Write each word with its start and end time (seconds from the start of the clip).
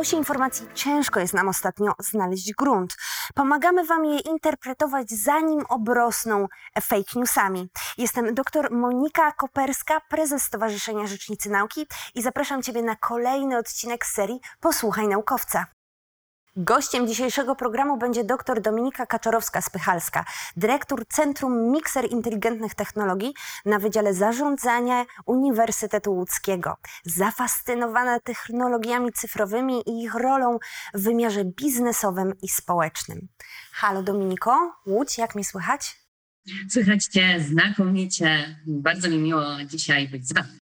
chaosie 0.00 0.16
informacji 0.16 0.66
ciężko 0.74 1.20
jest 1.20 1.34
nam 1.34 1.48
ostatnio 1.48 1.92
znaleźć 1.98 2.52
grunt. 2.54 2.96
Pomagamy 3.34 3.84
Wam 3.84 4.04
je 4.04 4.18
interpretować, 4.18 5.10
zanim 5.10 5.64
obrosną 5.68 6.46
fake 6.82 7.12
newsami. 7.16 7.68
Jestem 7.98 8.34
dr 8.34 8.70
Monika 8.70 9.32
Koperska, 9.32 10.00
prezes 10.08 10.42
Stowarzyszenia 10.42 11.06
Rzecznicy 11.06 11.50
Nauki 11.50 11.86
i 12.14 12.22
zapraszam 12.22 12.62
Ciebie 12.62 12.82
na 12.82 12.96
kolejny 12.96 13.58
odcinek 13.58 14.06
serii 14.06 14.40
Posłuchaj 14.60 15.08
Naukowca. 15.08 15.79
Gościem 16.56 17.06
dzisiejszego 17.06 17.56
programu 17.56 17.98
będzie 17.98 18.24
dr 18.24 18.62
Dominika 18.62 19.04
Kaczorowska-Spychalska, 19.04 20.24
dyrektor 20.56 21.06
Centrum 21.06 21.70
Mikser 21.70 22.10
Inteligentnych 22.10 22.74
Technologii 22.74 23.34
na 23.64 23.78
Wydziale 23.78 24.14
Zarządzania 24.14 25.06
Uniwersytetu 25.26 26.12
Łódzkiego. 26.12 26.76
Zafascynowana 27.04 28.20
technologiami 28.20 29.12
cyfrowymi 29.12 29.82
i 29.86 30.02
ich 30.02 30.14
rolą 30.14 30.58
w 30.94 31.02
wymiarze 31.02 31.44
biznesowym 31.44 32.32
i 32.42 32.48
społecznym. 32.48 33.28
Halo 33.72 34.02
Dominiko, 34.02 34.72
Łódź, 34.86 35.18
jak 35.18 35.34
mi 35.34 35.44
słychać? 35.44 36.00
Słychać 36.70 37.04
Cię 37.04 37.40
znakomicie. 37.40 38.56
Bardzo 38.66 39.08
mi 39.08 39.18
miło 39.18 39.44
dzisiaj 39.64 40.08
być 40.08 40.28
z 40.28 40.32
Wami. 40.32 40.59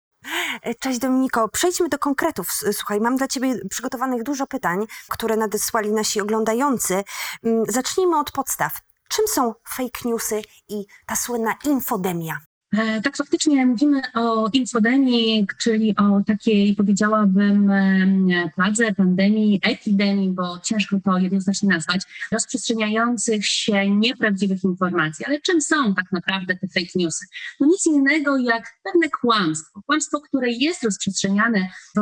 E, 0.62 0.76
cześć 0.76 1.00
Dominiko, 1.00 1.50
przejdźmy 1.50 1.90
do 1.90 2.00
konkretów. 2.00 2.48
Słuchaj, 2.72 3.00
mam 3.00 3.16
dla 3.16 3.28
Ciebie 3.28 3.56
przygotowanych 3.70 4.24
dużo 4.24 4.48
pytań, 4.48 4.86
które 5.10 5.38
nadesłali 5.38 5.92
nasi 5.92 6.22
oglądający. 6.22 7.04
Mm, 7.44 7.64
zacznijmy 7.68 8.20
od 8.20 8.32
podstaw. 8.32 8.80
Czym 9.10 9.28
są 9.28 9.54
fake 9.70 10.00
newsy 10.06 10.42
i 10.70 10.86
ta 11.06 11.16
słynna 11.16 11.54
infodemia? 11.64 12.38
E, 12.74 13.02
tak, 13.02 13.18
faktycznie 13.18 13.66
mówimy 13.66 14.02
o 14.14 14.50
infodemii, 14.54 15.48
czyli 15.58 15.96
o 15.98 16.22
takiej, 16.28 16.76
powiedziałabym, 16.76 17.72
pladze, 18.56 18.94
pandemii, 18.94 19.60
epidemii, 19.64 20.30
bo 20.30 20.60
ciężko 20.64 20.98
to 21.06 21.18
jednoznacznie 21.18 21.70
nazwać, 21.70 22.02
rozprzestrzeniających 22.32 23.48
się 23.48 23.90
nieprawdziwych 23.90 24.64
informacji. 24.64 25.26
Ale 25.26 25.42
czym 25.42 25.62
są 25.62 25.96
tak 25.96 26.12
naprawdę 26.12 26.56
te 26.56 26.68
fake 26.68 26.92
newsy? 26.96 27.26
No 27.60 27.68
nic 27.68 27.86
innego 27.86 28.38
jak 28.38 28.74
pewne 28.84 29.10
kłamstwo. 29.10 29.82
Kłamstwo, 29.86 30.22
które 30.22 30.52
jest 30.52 30.84
rozprzestrzeniane 30.84 31.70
w 31.96 32.02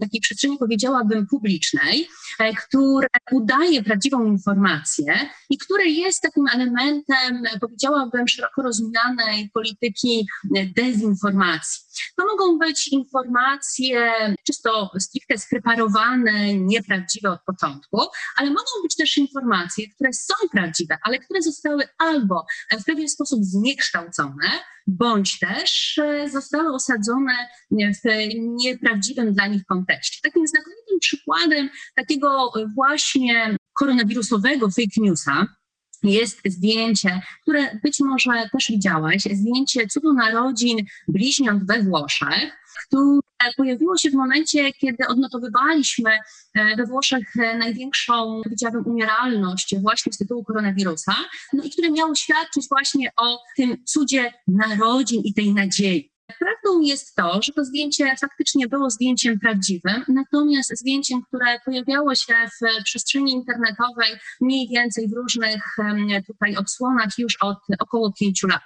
takiej 0.00 0.20
przestrzeni, 0.20 0.58
powiedziałabym, 0.58 1.26
publicznej, 1.26 2.08
e, 2.40 2.52
które 2.52 3.08
udaje 3.32 3.82
prawdziwą 3.82 4.24
informację 4.24 5.14
i 5.50 5.58
które 5.58 5.84
jest 5.84 6.22
takim 6.22 6.44
elementem, 6.54 7.42
powiedziałabym, 7.60 8.28
szeroko 8.28 8.62
rozumianej 8.62 9.50
polityki 9.54 10.07
dezinformacji. 10.76 11.88
To 12.16 12.26
mogą 12.26 12.58
być 12.58 12.88
informacje 12.88 14.12
czysto 14.46 14.90
stricte 15.00 15.38
spreparowane, 15.38 16.54
nieprawdziwe 16.54 17.30
od 17.30 17.40
początku, 17.46 18.00
ale 18.36 18.50
mogą 18.50 18.70
być 18.82 18.96
też 18.96 19.18
informacje, 19.18 19.90
które 19.94 20.12
są 20.12 20.34
prawdziwe, 20.52 20.98
ale 21.02 21.18
które 21.18 21.42
zostały 21.42 21.84
albo 21.98 22.46
w 22.80 22.84
pewien 22.84 23.08
sposób 23.08 23.44
zniekształcone, 23.44 24.50
bądź 24.86 25.38
też 25.38 25.98
e, 25.98 26.30
zostały 26.30 26.74
osadzone 26.74 27.32
w 27.70 28.28
nieprawdziwym 28.64 29.32
dla 29.34 29.46
nich 29.46 29.64
kontekście. 29.64 30.18
Takim 30.22 30.46
znakomitym 30.46 30.98
przykładem 31.00 31.70
takiego 31.96 32.52
właśnie 32.74 33.56
koronawirusowego 33.78 34.70
fake 34.70 34.96
newsa, 34.96 35.46
jest 36.02 36.40
zdjęcie, 36.46 37.22
które 37.42 37.80
być 37.82 38.00
może 38.00 38.48
też 38.52 38.68
widziałeś, 38.68 39.22
zdjęcie 39.22 39.86
cudu 39.86 40.12
narodzin 40.12 40.78
bliźniąt 41.08 41.66
we 41.66 41.82
Włoszech, 41.82 42.58
które 42.86 43.20
pojawiło 43.56 43.96
się 43.96 44.10
w 44.10 44.14
momencie, 44.14 44.72
kiedy 44.72 45.06
odnotowywaliśmy 45.08 46.10
e, 46.54 46.76
we 46.76 46.86
Włoszech 46.86 47.34
największą, 47.58 48.40
powiedziałabym, 48.44 48.86
umieralność 48.86 49.74
właśnie 49.80 50.12
z 50.12 50.18
tytułu 50.18 50.44
koronawirusa, 50.44 51.14
no 51.52 51.64
i 51.64 51.70
które 51.70 51.90
miało 51.90 52.14
świadczyć 52.14 52.68
właśnie 52.68 53.10
o 53.16 53.38
tym 53.56 53.84
cudzie 53.84 54.32
narodzin 54.46 55.22
i 55.24 55.34
tej 55.34 55.54
nadziei. 55.54 56.17
Prawdą 56.38 56.80
jest 56.80 57.14
to, 57.14 57.40
że 57.42 57.52
to 57.52 57.64
zdjęcie 57.64 58.14
faktycznie 58.20 58.68
było 58.68 58.90
zdjęciem 58.90 59.38
prawdziwym, 59.38 60.04
natomiast 60.08 60.78
zdjęciem, 60.78 61.22
które 61.22 61.60
pojawiało 61.64 62.14
się 62.14 62.34
w 62.34 62.84
przestrzeni 62.84 63.32
internetowej 63.32 64.10
mniej 64.40 64.68
więcej 64.68 65.08
w 65.08 65.16
różnych 65.16 65.62
tutaj 66.26 66.56
odsłonach 66.56 67.08
już 67.18 67.36
od 67.40 67.58
około 67.78 68.12
pięciu 68.20 68.46
lat. 68.46 68.62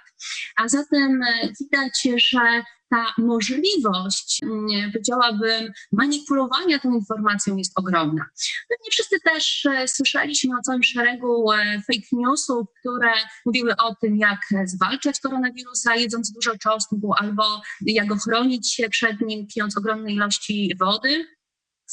A 0.55 0.67
zatem 0.67 1.21
e, 1.23 1.49
widać, 1.59 2.21
że 2.31 2.63
ta 2.93 3.13
możliwość, 3.17 4.39
mm, 4.43 4.91
powiedziałabym, 4.91 5.71
manipulowania 5.91 6.79
tą 6.79 6.93
informacją 6.93 7.57
jest 7.57 7.79
ogromna. 7.79 8.25
Pewnie 8.69 8.91
wszyscy 8.91 9.15
też 9.19 9.65
e, 9.65 9.87
słyszeliśmy 9.87 10.57
o 10.59 10.61
całym 10.61 10.83
szeregu 10.83 11.51
e, 11.51 11.81
fake 11.81 12.07
newsów, 12.11 12.67
które 12.79 13.13
mówiły 13.45 13.75
o 13.75 13.95
tym, 13.95 14.17
jak 14.17 14.39
zwalczać 14.65 15.19
koronawirusa 15.19 15.95
jedząc 15.95 16.31
dużo 16.31 16.57
czosnku, 16.57 17.13
albo 17.17 17.43
jak 17.81 18.11
ochronić 18.11 18.73
się 18.73 18.89
przed 18.89 19.21
nim 19.21 19.47
pijąc 19.53 19.77
ogromne 19.77 20.11
ilości 20.13 20.75
wody. 20.79 21.25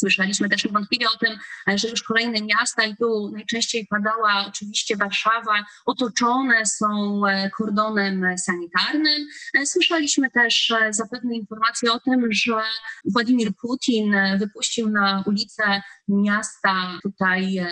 Słyszeliśmy 0.00 0.48
też 0.48 0.64
niewątpliwie 0.64 1.06
o 1.14 1.18
tym, 1.18 1.38
że 1.78 1.88
już 1.88 2.02
kolejne 2.02 2.40
miasta, 2.40 2.84
i 2.84 2.96
tu 2.96 3.30
najczęściej 3.34 3.86
padała 3.86 4.44
oczywiście 4.48 4.96
Warszawa, 4.96 5.64
otoczone 5.86 6.66
są 6.66 7.22
e, 7.26 7.50
kordonem 7.50 8.38
sanitarnym. 8.38 9.28
E, 9.54 9.66
słyszeliśmy 9.66 10.30
też 10.30 10.70
e, 10.70 10.92
zapewne 10.92 11.36
informacje 11.36 11.92
o 11.92 12.00
tym, 12.00 12.32
że 12.32 12.62
Władimir 13.04 13.52
Putin 13.60 14.14
wypuścił 14.38 14.90
na 14.90 15.22
ulicę 15.26 15.82
miasta 16.10 16.98
tutaj 17.02 17.66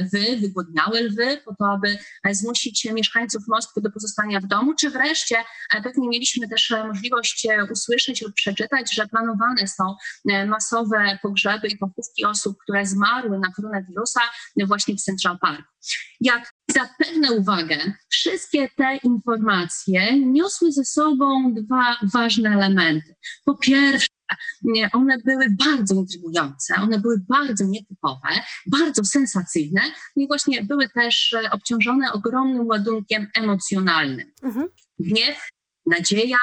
lwy, 0.00 0.36
wygłodniałe 0.40 1.00
lwy, 1.00 1.38
po 1.44 1.54
to, 1.54 1.64
aby 1.72 1.98
zmusić 2.30 2.84
mieszkańców 2.84 3.42
Moskwy 3.48 3.80
do 3.80 3.90
pozostania 3.90 4.40
w 4.40 4.46
domu, 4.46 4.74
czy 4.74 4.90
wreszcie 4.90 5.36
pewnie 5.82 6.08
mieliśmy 6.08 6.48
też 6.48 6.74
możliwość 6.86 7.46
usłyszeć 7.72 8.22
lub 8.22 8.34
przeczytać, 8.34 8.94
że 8.94 9.06
planowane 9.06 9.66
są 9.66 9.94
masowe 10.46 11.18
pogrzeby 11.22 11.68
i 11.68 11.78
pochówki 11.78 12.24
osób, 12.24 12.56
które 12.62 12.86
zmarły 12.86 13.38
na 13.38 13.52
koronawirusa 13.52 14.20
właśnie 14.66 14.94
w 14.94 15.00
Central 15.00 15.38
Park. 15.38 15.66
Jak 16.20 16.52
zapewne 16.70 17.32
uwagę, 17.32 17.92
wszystkie 18.08 18.68
te 18.76 18.96
informacje 18.96 20.20
niosły 20.20 20.72
ze 20.72 20.84
sobą 20.84 21.54
dwa 21.54 21.96
ważne 22.12 22.50
elementy. 22.50 23.14
Po 23.44 23.56
pierwsze, 23.56 24.08
one 24.92 25.18
były 25.18 25.46
bardzo 25.50 25.94
intrygujące, 25.94 26.74
one 26.74 26.98
były 26.98 27.16
bardzo 27.28 27.64
nietypowe, 27.64 28.28
bardzo 28.66 29.04
sensacyjne 29.04 29.80
i 30.16 30.26
właśnie 30.26 30.64
były 30.64 30.88
też 30.88 31.32
e, 31.32 31.50
obciążone 31.50 32.12
ogromnym 32.12 32.66
ładunkiem 32.66 33.26
emocjonalnym. 33.34 34.32
Mhm. 34.42 34.68
Gniew, 34.98 35.48
nadzieja, 35.86 36.38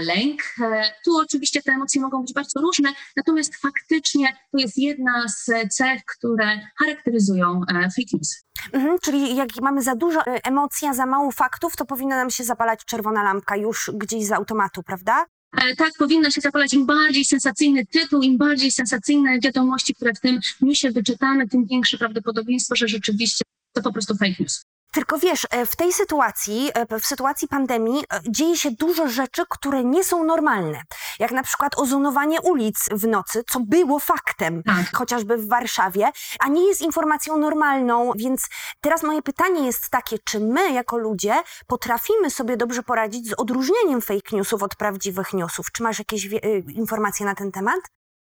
lęk. 0.00 0.42
E, 0.62 0.82
tu 1.04 1.16
oczywiście 1.16 1.62
te 1.62 1.72
emocje 1.72 2.00
mogą 2.00 2.22
być 2.22 2.32
bardzo 2.32 2.60
różne, 2.60 2.92
natomiast 3.16 3.56
faktycznie 3.56 4.26
to 4.52 4.58
jest 4.58 4.78
jedna 4.78 5.28
z 5.28 5.74
cech, 5.76 6.02
które 6.04 6.60
charakteryzują 6.78 7.60
e, 7.68 7.74
fake 7.74 8.12
news. 8.12 8.44
Mhm, 8.72 8.98
czyli 9.02 9.36
jak 9.36 9.48
mamy 9.62 9.82
za 9.82 9.94
dużo 9.94 10.20
emocji, 10.26 10.88
a 10.88 10.94
za 10.94 11.06
mało 11.06 11.32
faktów, 11.32 11.76
to 11.76 11.84
powinna 11.84 12.16
nam 12.16 12.30
się 12.30 12.44
zapalać 12.44 12.84
czerwona 12.84 13.22
lampka 13.22 13.56
już 13.56 13.90
gdzieś 13.94 14.26
z 14.26 14.32
automatu, 14.32 14.82
prawda? 14.82 15.26
E, 15.52 15.76
tak 15.76 15.92
powinno 15.98 16.30
się 16.30 16.40
zapalać 16.40 16.74
im 16.74 16.86
bardziej 16.86 17.24
sensacyjny 17.24 17.86
tytuł, 17.86 18.22
im 18.22 18.38
bardziej 18.38 18.70
sensacyjne 18.70 19.38
wiadomości, 19.40 19.94
które 19.94 20.14
w 20.14 20.20
tym 20.20 20.40
newsie 20.60 20.90
wyczytamy, 20.90 21.48
tym 21.48 21.66
większe 21.66 21.98
prawdopodobieństwo, 21.98 22.76
że 22.76 22.88
rzeczywiście 22.88 23.44
to 23.72 23.82
po 23.82 23.92
prostu 23.92 24.16
fake 24.16 24.34
news. 24.40 24.62
Tylko 24.92 25.18
wiesz, 25.18 25.46
e, 25.50 25.66
w 25.66 25.76
tej 25.76 25.92
sytuacji, 25.92 26.70
e, 26.74 27.00
w 27.00 27.06
sytuacji 27.06 27.48
pandemii, 27.48 28.04
e, 28.12 28.20
dzieje 28.28 28.56
się 28.56 28.70
dużo 28.70 29.08
rzeczy, 29.08 29.42
które 29.48 29.84
nie 29.84 30.04
są 30.04 30.24
normalne. 30.24 30.82
Jak 31.18 31.30
na 31.30 31.42
przykład 31.42 31.78
ozonowanie 31.78 32.40
ulic 32.40 32.88
w 32.90 33.06
nocy, 33.06 33.44
co 33.50 33.60
było 33.60 33.98
faktem, 33.98 34.62
tak. 34.62 34.96
chociażby 34.96 35.36
w 35.36 35.48
Warszawie, 35.48 36.10
a 36.40 36.48
nie 36.48 36.68
jest 36.68 36.80
informacją 36.80 37.36
normalną. 37.36 38.12
Więc 38.16 38.48
teraz 38.80 39.02
moje 39.02 39.22
pytanie 39.22 39.66
jest 39.66 39.88
takie, 39.90 40.18
czy 40.18 40.40
my 40.40 40.72
jako 40.72 40.98
ludzie 40.98 41.34
potrafimy 41.66 42.30
sobie 42.30 42.56
dobrze 42.56 42.82
poradzić 42.82 43.28
z 43.28 43.34
odróżnieniem 43.36 44.00
fake 44.00 44.36
newsów 44.36 44.62
od 44.62 44.74
prawdziwych 44.74 45.32
newsów? 45.32 45.66
Czy 45.72 45.82
masz 45.82 45.98
jakieś 45.98 46.28
informacje 46.74 47.26
na 47.26 47.34
ten 47.34 47.52
temat? 47.52 47.80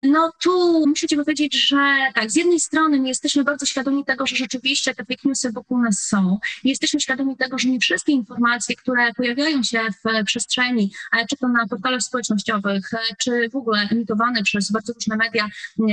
No 0.08 0.32
tu 0.44 0.84
muszę 0.88 1.08
Ci 1.08 1.18
powiedzieć, 1.18 1.68
że 1.68 1.98
tak, 2.16 2.32
z 2.32 2.36
jednej 2.36 2.60
strony 2.60 3.00
my 3.00 3.08
jesteśmy 3.08 3.44
bardzo 3.44 3.66
świadomi 3.66 4.06
tego, 4.06 4.28
że 4.28 4.36
rzeczywiście 4.36 4.96
te 4.96 5.06
fake 5.06 5.22
newsy 5.26 5.52
wokół 5.52 5.82
nas 5.82 6.00
są. 6.00 6.40
Jesteśmy 6.64 7.00
świadomi 7.00 7.38
tego, 7.38 7.58
że 7.58 7.70
nie 7.70 7.80
wszystkie 7.80 8.12
informacje, 8.12 8.76
które 8.76 9.14
pojawiają 9.14 9.64
się 9.64 9.80
w 10.06 10.26
przestrzeni, 10.26 10.92
e, 11.18 11.26
czy 11.30 11.38
to 11.38 11.48
na 11.48 11.68
portalach 11.68 12.02
społecznościowych, 12.02 12.94
e, 12.94 12.98
czy 13.18 13.50
w 13.50 13.56
ogóle 13.56 13.88
emitowane 13.92 14.44
przez 14.44 14.72
bardzo 14.72 14.94
różne 14.94 15.18
media, 15.18 15.48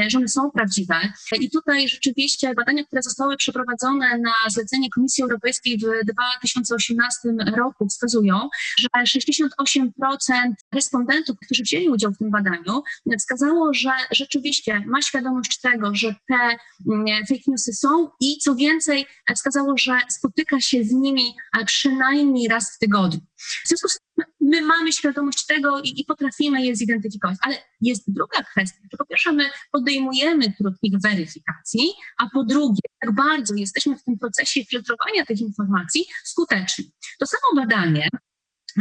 że 0.08 0.18
one 0.18 0.28
są 0.28 0.50
prawdziwe. 0.50 0.94
I 1.40 1.50
tutaj 1.50 1.88
rzeczywiście 1.88 2.54
badania, 2.54 2.84
które 2.84 3.02
zostały 3.02 3.36
przeprowadzone 3.36 4.18
na 4.18 4.50
zlecenie 4.50 4.90
Komisji 4.90 5.22
Europejskiej 5.24 5.78
w 5.78 6.12
2018 6.12 7.28
roku 7.56 7.88
wskazują, 7.88 8.48
że 8.78 8.88
68% 9.04 10.54
respondentów, 10.74 11.36
którzy 11.44 11.62
wzięli 11.62 11.88
udział 11.88 12.12
w 12.12 12.18
tym 12.18 12.30
badaniu, 12.30 12.82
wskazało, 13.18 13.74
że 13.74 13.90
rzeczywiście 14.10 14.84
ma 14.86 15.02
świadomość 15.02 15.60
tego, 15.60 15.94
że 15.94 16.14
te 16.28 16.56
mm, 16.92 17.26
fake 17.28 17.40
newsy 17.46 17.72
są 17.72 18.08
i 18.20 18.38
co 18.38 18.54
więcej, 18.54 19.06
wskazało, 19.34 19.74
że 19.78 19.98
spotyka 20.08 20.60
się 20.60 20.84
z 20.84 20.92
nimi 20.92 21.34
przynajmniej 21.66 22.48
raz 22.48 22.76
w 22.76 22.78
tygodniu. 22.78 23.20
W 23.64 23.68
związku 23.68 23.88
z 23.88 23.98
tym 23.98 24.24
my 24.40 24.60
mamy 24.60 24.92
świadomość 24.92 25.46
tego 25.46 25.80
i, 25.80 26.00
i, 26.00 26.04
potrafimy 26.04 26.66
je 26.66 26.76
zidentyfikować, 26.76 27.36
ale 27.42 27.56
jest 27.80 28.02
druga 28.08 28.42
kwestia, 28.42 28.78
że 28.92 28.98
po 28.98 29.06
pierwsze 29.06 29.32
my 29.32 29.44
podejmujemy 29.72 30.52
trud 30.52 30.74
ich 30.82 31.00
weryfikacji, 31.04 31.92
a 32.18 32.28
po 32.30 32.44
drugie, 32.44 32.80
jak 33.02 33.14
bardzo 33.14 33.54
jesteśmy 33.54 33.96
w 33.98 34.04
tym 34.04 34.18
procesie 34.18 34.64
filtrowania 34.64 35.26
tych 35.26 35.40
informacji 35.40 36.06
skuteczni. 36.24 36.92
To 37.18 37.26
samo 37.26 37.62
badanie 37.62 38.08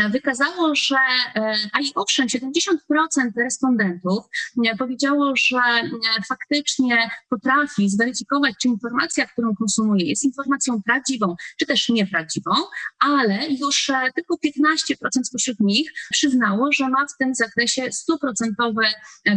wykazało, 0.10 0.76
że, 0.76 0.96
e, 1.36 1.56
a 1.74 1.80
i 1.80 1.92
owszem, 1.96 2.28
70% 2.28 3.38
respondentów 3.38 4.26
e, 4.66 4.78
powiedziało, 4.78 5.34
że 5.36 5.58
e, 5.58 5.90
faktycznie 6.28 7.10
potrafi 7.30 7.90
zweryfikować, 7.90 8.56
czy 8.62 8.68
informacja, 8.68 9.26
którą 9.26 9.56
konsumuje, 9.56 10.10
jest 10.10 10.24
informacją 10.24 10.82
prawdziwą, 10.84 11.36
czy 11.60 11.66
też 11.66 11.90
nieprawdziwą, 11.90 12.52
ale 13.00 13.48
już 13.50 13.92
tylko 14.16 14.36
15% 14.36 15.24
spośród 15.24 15.60
nich 15.60 15.92
przyznało, 16.12 16.72
że 16.72 16.90
ma 16.90 17.06
w 17.08 17.18
tym 17.20 17.36
zakresie 17.36 17.92
stuprocentowe 17.92 18.82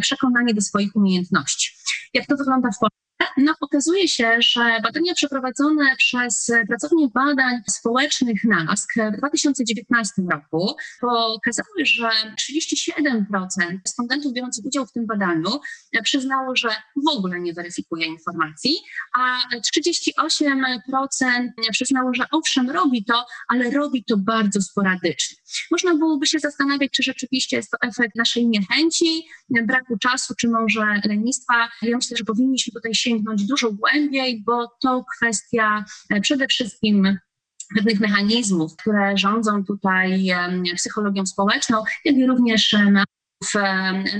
przekonanie 0.01 0.55
do 0.55 0.61
swoich 0.61 0.97
umiejętności. 0.97 1.77
Jak 2.15 2.27
to 2.27 2.37
wygląda 2.37 2.69
w 2.69 2.79
Polsce? 2.79 3.05
No, 3.37 3.55
okazuje 3.61 4.09
się, 4.09 4.37
że 4.39 4.81
badania 4.83 5.15
przeprowadzone 5.15 5.97
przez 5.97 6.53
pracownię 6.69 7.09
badań 7.15 7.63
społecznych 7.71 8.45
NASK 8.45 8.95
w 9.15 9.17
2019 9.19 10.23
roku 10.31 10.77
pokazały, 11.01 11.85
że 11.85 12.11
37% 12.51 13.79
respondentów 13.85 14.33
biorących 14.33 14.65
udział 14.65 14.87
w 14.87 14.93
tym 14.93 15.07
badaniu 15.07 15.51
przyznało, 16.03 16.57
że 16.57 16.69
w 16.97 17.09
ogóle 17.09 17.41
nie 17.41 17.53
weryfikuje 17.53 18.07
informacji, 18.07 18.77
a 19.19 19.39
38% 19.77 21.49
przyznało, 21.73 22.15
że 22.15 22.25
owszem, 22.31 22.71
robi 22.71 23.05
to, 23.05 23.27
ale 23.49 23.71
robi 23.71 24.05
to 24.05 24.17
bardzo 24.17 24.61
sporadycznie. 24.63 25.37
Można 25.71 25.95
byłoby 25.95 26.27
się 26.27 26.39
zastanawiać, 26.39 26.91
czy 26.93 27.03
rzeczywiście 27.03 27.57
jest 27.57 27.71
to 27.71 27.77
efekt 27.89 28.17
naszej 28.17 28.47
niechęci, 28.49 29.27
braku 29.51 29.99
czasu, 29.99 30.35
czy 30.35 30.49
może 30.49 31.01
lenistwa. 31.05 31.69
Ja 31.83 31.97
myślę, 31.97 32.17
że 32.17 32.25
powinniśmy 32.25 32.73
tutaj 32.73 32.95
sięgnąć 33.15 33.47
dużo 33.47 33.73
głębiej, 33.73 34.43
bo 34.47 34.69
to 34.83 35.05
kwestia 35.17 35.85
e, 36.11 36.21
przede 36.21 36.47
wszystkim 36.47 37.19
pewnych 37.75 38.01
mechanizmów, 38.01 38.77
które 38.77 39.17
rządzą 39.17 39.65
tutaj 39.65 40.27
psychologią 40.77 41.27
społeczną, 41.27 41.83
jak 42.05 42.17
i 42.17 42.27
również 42.27 42.77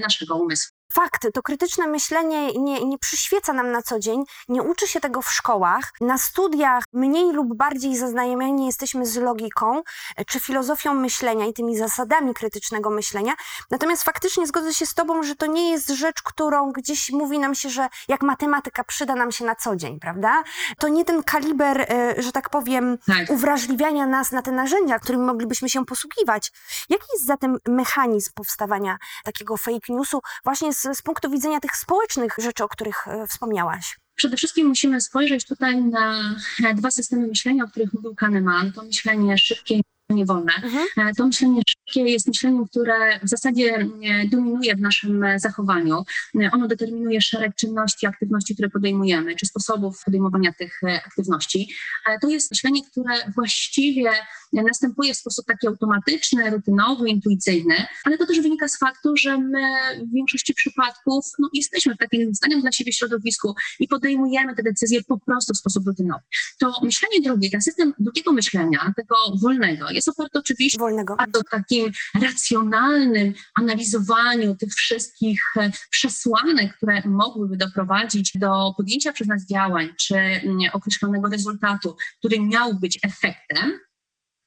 naszego 0.03 0.37
umysłu. 0.37 0.74
Fakt, 0.93 1.27
to 1.35 1.43
krytyczne 1.43 1.87
myślenie 1.87 2.53
nie, 2.53 2.85
nie 2.85 2.99
przyświeca 2.99 3.53
nam 3.53 3.71
na 3.71 3.83
co 3.83 3.99
dzień, 3.99 4.25
nie 4.49 4.63
uczy 4.63 4.89
się 4.89 5.01
tego 5.01 5.23
w 5.23 5.33
szkołach. 5.33 5.93
Na 6.01 6.19
studiach 6.19 6.85
mniej 6.93 7.33
lub 7.33 7.57
bardziej 7.57 7.97
zaznajomieni 7.97 8.67
jesteśmy 8.67 9.07
z 9.07 9.17
logiką 9.17 9.83
e, 10.17 10.25
czy 10.25 10.41
filozofią 10.41 10.95
myślenia 10.95 11.47
i 11.47 11.53
tymi 11.53 11.77
zasadami 11.77 12.35
krytycznego 12.35 12.91
myślenia. 12.91 13.33
Natomiast 13.71 14.03
faktycznie 14.03 14.47
zgodzę 14.47 14.75
się 14.75 14.87
z 14.87 14.95
Tobą, 14.95 15.23
że 15.23 15.35
to 15.37 15.47
nie 15.47 15.71
jest 15.71 15.89
rzecz, 15.89 16.23
którą 16.23 16.73
gdzieś 16.73 17.11
mówi 17.13 17.39
nam 17.39 17.55
się, 17.55 17.71
że 17.71 17.89
jak 18.09 18.23
matematyka 18.23 18.85
przyda 18.85 19.15
nam 19.15 19.33
się 19.33 19.45
na 19.45 19.55
co 19.55 19.77
dzień, 19.77 20.01
prawda? 20.01 20.43
To 20.79 20.89
nie 20.89 21.05
ten 21.05 21.23
kaliber, 21.23 21.81
e, 21.81 22.23
że 22.23 22.33
tak 22.33 22.51
powiem, 22.51 22.99
tak. 23.07 23.31
uwrażliwiania 23.31 24.07
nas 24.07 24.33
na 24.33 24.43
te 24.43 24.53
narzędzia, 24.53 24.99
którymi 24.99 25.25
moglibyśmy 25.25 25.69
się 25.71 25.85
posługiwać. 25.85 26.53
Jaki 26.89 27.07
jest 27.13 27.27
zatem 27.27 27.59
mechanizm 27.69 28.31
powstawania 28.35 28.99
takiego 29.25 29.57
fake 29.57 29.79
newsu 29.89 30.21
właśnie 30.45 30.74
z 30.75 30.97
z, 30.99 31.03
punktu 31.03 31.31
widzenia 31.31 31.61
tych 31.61 31.77
społecznych 31.77 32.35
rzeczy, 32.39 32.65
o 32.65 32.69
których 32.69 33.09
e, 33.09 33.27
wspomniałaś? 33.27 33.99
Przede 34.15 34.37
wszystkim 34.37 34.67
musimy 34.67 35.01
spojrzeć 35.01 35.47
tutaj 35.47 35.83
na 35.83 36.35
dwa 36.75 36.91
systemy 36.91 37.27
myślenia, 37.27 37.65
o 37.65 37.69
których 37.69 37.93
mówił 37.93 38.15
Kahneman. 38.15 38.73
To 38.73 38.83
myślenie 38.83 39.39
szybkie 39.39 39.81
niewolne. 40.11 40.53
Mhm. 40.63 40.87
E, 40.97 41.15
to 41.15 41.27
myślenie 41.27 41.63
szybkie 41.69 42.01
jest 42.11 42.29
myśleniem, 42.29 42.67
które 42.67 43.21
w 43.23 43.29
zasadzie 43.29 43.75
e, 43.75 43.89
dominuje 44.29 44.77
w 44.77 44.81
naszym 44.81 45.25
e, 45.25 45.39
zachowaniu. 45.39 46.05
Ono 46.53 46.69
determinuje 46.69 47.21
szereg 47.21 47.55
czynności, 47.55 48.07
aktywności, 48.07 48.55
które 48.55 48.71
podejmujemy, 48.71 49.37
czy 49.37 49.47
sposobów 49.47 50.03
podejmowania 50.05 50.53
tych 50.53 50.81
aktywności. 51.07 51.75
To 52.23 52.29
jest 52.29 52.51
myślenie, 52.51 52.81
które 52.91 53.33
właściwie 53.35 54.11
następuje 54.53 55.15
w 55.15 55.17
sposób 55.17 55.47
taki 55.47 55.67
automatyczny, 55.67 56.51
rutynowy, 56.51 57.09
intuicyjny, 57.09 57.75
ale 58.05 58.19
to 58.19 58.27
też 58.27 58.41
wynika 58.41 58.69
z 58.69 58.79
faktu, 58.79 59.17
że 59.17 59.39
my 59.39 59.63
w 60.11 60.15
większości 60.15 60.55
przypadków 60.55 61.27
no, 61.39 61.49
jesteśmy 61.53 61.95
w 61.95 61.99
takim 61.99 62.35
zdaniem 62.35 62.61
dla 62.61 62.73
siebie 62.73 62.93
środowisku 62.93 63.55
i 63.81 63.89
podejmujemy 63.89 64.55
te 64.55 64.63
decyzje 64.63 65.03
po 65.09 65.19
prostu 65.21 65.55
w 65.55 65.57
sposób 65.57 65.87
rutynowy. 65.87 66.23
To 66.59 66.73
myślenie 66.83 67.21
drugie, 67.21 67.51
ten 67.51 67.63
system 67.63 67.95
drugiego 67.99 68.33
myślenia, 68.33 68.93
tego 68.97 69.15
wolnego, 69.43 69.91
jest 69.95 70.09
oparty 70.09 70.39
oczywiście 70.39 70.79
Wolnego. 70.79 71.17
na 71.17 71.27
takim 71.51 71.93
racjonalnym 72.23 73.35
analizowaniu 73.55 74.57
tych 74.57 74.75
wszystkich 74.75 75.43
e, 75.57 75.71
przesłanek, 75.91 76.77
które 76.77 77.03
mogłyby 77.05 77.57
doprowadzić 77.57 78.33
do 78.35 78.75
podjęcia 78.77 79.13
przez 79.13 79.29
nas 79.29 79.47
działań 79.47 79.95
czy 80.01 80.17
mm, 80.17 80.59
określonego 80.73 81.29
rezultatu, 81.29 81.97
który 82.19 82.41
miał 82.41 82.75
być 82.75 82.99
efektem, 83.03 83.81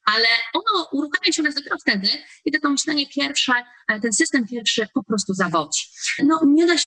ale 0.05 0.27
ono 0.53 0.87
uruchamia 0.91 1.31
się 1.33 1.41
u 1.41 1.45
nas 1.45 1.55
dopiero 1.55 1.77
wtedy, 1.77 2.07
kiedy 2.43 2.59
to 2.59 2.69
myślenie 2.69 3.07
pierwsze, 3.07 3.53
e, 3.87 3.99
ten 3.99 4.13
system 4.13 4.47
pierwszy 4.47 4.87
po 4.93 5.03
prostu 5.03 5.33
zawodzi. 5.33 5.81
No 6.23 6.41
nie 6.45 6.67
da 6.67 6.77
się 6.77 6.85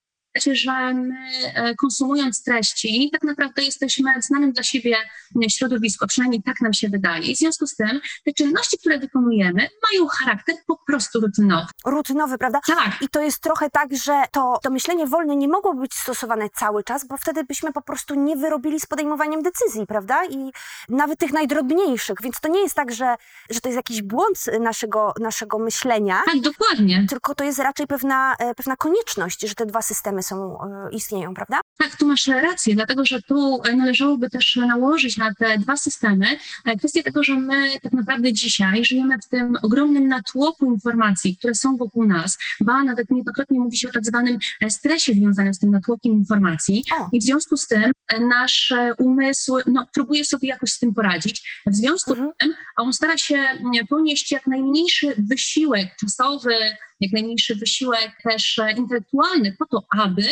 że 0.53 0.95
my 0.95 1.15
e, 1.55 1.75
konsumując 1.75 2.43
treści, 2.45 3.11
tak 3.13 3.23
naprawdę 3.23 3.63
jesteśmy 3.63 4.11
znanym 4.23 4.53
dla 4.53 4.63
siebie 4.63 4.97
środowisku, 5.49 6.07
przynajmniej 6.07 6.43
tak 6.43 6.61
nam 6.61 6.73
się 6.73 6.89
wydaje. 6.89 7.25
I 7.25 7.35
w 7.35 7.39
związku 7.39 7.67
z 7.67 7.77
tym 7.77 8.01
te 8.25 8.33
czynności, 8.33 8.79
które 8.79 8.99
wykonujemy, 8.99 9.69
mają 9.93 10.07
charakter 10.07 10.57
po 10.67 10.79
prostu 10.87 11.21
rutynowy. 11.21 11.67
Rutynowy, 11.85 12.39
prawda? 12.39 12.61
Tak. 12.67 13.03
I 13.03 13.09
to 13.09 13.21
jest 13.21 13.43
trochę 13.43 13.71
tak, 13.71 13.97
że 13.97 14.23
to, 14.33 14.59
to 14.63 14.71
myślenie 14.71 15.07
wolne 15.07 15.37
nie 15.37 15.49
mogło 15.49 15.75
być 15.75 15.95
stosowane 15.95 16.49
cały 16.51 16.85
czas, 16.85 17.07
bo 17.07 17.17
wtedy 17.17 17.45
byśmy 17.45 17.73
po 17.73 17.83
prostu 17.83 18.15
nie 18.15 18.37
wyrobili 18.37 18.81
z 18.81 18.87
podejmowaniem 18.87 19.43
decyzji, 19.43 19.87
prawda? 19.87 20.25
I 20.25 20.51
nawet 20.89 21.19
tych 21.19 21.33
najdrobniejszych. 21.33 22.17
Więc 22.23 22.41
to 22.41 22.49
nie 22.49 22.61
jest 22.61 22.75
tak, 22.75 22.93
że, 22.93 23.17
że 23.51 23.61
to 23.61 23.69
jest 23.69 23.77
jakiś 23.77 24.03
błąd 24.03 24.45
naszego, 24.61 25.13
naszego 25.21 25.59
myślenia. 25.59 26.23
Tak, 26.27 26.41
dokładnie. 26.41 27.07
Tylko 27.09 27.35
to 27.35 27.45
jest 27.45 27.59
raczej 27.59 27.87
pewna, 27.87 28.37
e, 28.39 28.55
pewna 28.55 28.77
konieczność, 28.77 29.41
że 29.41 29.55
te 29.55 29.67
dwa 29.67 29.83
systemy 29.83 30.20
są, 30.23 30.59
e, 30.63 30.91
istnieją, 30.93 31.35
prawda? 31.35 31.61
Tak, 31.79 31.97
tu 31.97 32.07
masz 32.07 32.27
rację, 32.27 32.75
dlatego 32.75 33.05
że 33.05 33.23
tu 33.23 33.63
należałoby 33.77 34.31
też 34.31 34.57
nałożyć 34.57 35.17
na 35.17 35.35
te 35.35 35.59
dwa 35.59 35.77
systemy 35.77 36.27
e, 36.65 36.77
kwestię 36.77 37.03
tego, 37.03 37.23
że 37.23 37.37
my 37.37 37.81
tak 37.83 37.93
naprawdę 37.93 38.33
dzisiaj 38.33 38.85
żyjemy 38.85 39.19
w 39.19 39.29
tym 39.29 39.57
ogromnym 39.63 40.09
natłoku 40.09 40.67
informacji, 40.67 41.37
które 41.37 41.55
są 41.55 41.77
wokół 41.77 42.05
nas, 42.05 42.39
ba 42.61 42.85
nawet 42.85 43.11
niejednokrotnie 43.11 43.61
mówi 43.61 43.77
się 43.77 43.89
o 43.89 43.93
tak 43.93 44.05
zwanym 44.05 44.39
e, 44.63 44.71
stresie 44.71 45.13
związanym 45.13 45.55
z 45.55 45.59
tym 45.59 45.71
natłokiem 45.71 46.13
informacji 46.13 46.85
o. 47.01 47.09
i 47.13 47.21
w 47.21 47.23
związku 47.23 47.57
z 47.57 47.67
tym 47.67 47.93
nasz 48.21 48.73
umysł 48.99 49.57
no, 49.67 49.87
próbuje 49.95 50.25
sobie 50.25 50.49
jakoś 50.49 50.71
z 50.71 50.79
tym 50.79 50.95
poradzić. 50.95 51.63
W 51.67 51.75
związku 51.75 52.11
mhm. 52.11 52.31
z 52.31 52.39
tym 52.39 52.55
on 52.77 52.93
stara 52.93 53.17
się 53.17 53.45
ponieść 53.89 54.33
jak 54.33 54.47
najmniejszy 54.47 55.15
wysiłek 55.19 55.97
czasowy, 56.01 56.55
jak 57.01 57.13
najmniejszy 57.13 57.55
wysiłek 57.55 58.11
też 58.23 58.59
e, 58.59 58.73
intelektualny 58.73 59.57
po 59.59 59.67
to, 59.67 59.87
aby 59.99 60.23